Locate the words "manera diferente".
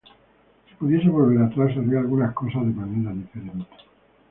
2.73-3.67